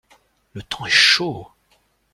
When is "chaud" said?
0.89-1.47